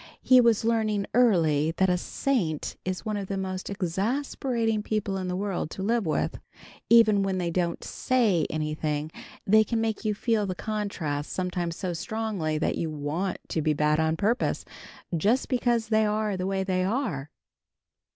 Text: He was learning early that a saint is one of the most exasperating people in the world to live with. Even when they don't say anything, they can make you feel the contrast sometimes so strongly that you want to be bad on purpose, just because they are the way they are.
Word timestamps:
He 0.23 0.41
was 0.41 0.65
learning 0.65 1.05
early 1.13 1.75
that 1.77 1.87
a 1.87 1.95
saint 1.95 2.75
is 2.83 3.05
one 3.05 3.17
of 3.17 3.27
the 3.27 3.37
most 3.37 3.69
exasperating 3.69 4.81
people 4.81 5.15
in 5.15 5.27
the 5.27 5.35
world 5.35 5.69
to 5.69 5.83
live 5.83 6.07
with. 6.07 6.39
Even 6.89 7.21
when 7.21 7.37
they 7.37 7.51
don't 7.51 7.83
say 7.83 8.47
anything, 8.49 9.11
they 9.45 9.63
can 9.63 9.79
make 9.79 10.03
you 10.03 10.15
feel 10.15 10.47
the 10.47 10.55
contrast 10.55 11.31
sometimes 11.31 11.75
so 11.75 11.93
strongly 11.93 12.57
that 12.57 12.79
you 12.79 12.89
want 12.89 13.37
to 13.49 13.61
be 13.61 13.73
bad 13.73 13.99
on 13.99 14.17
purpose, 14.17 14.65
just 15.15 15.49
because 15.49 15.89
they 15.89 16.07
are 16.07 16.35
the 16.35 16.47
way 16.47 16.63
they 16.63 16.83
are. 16.83 17.29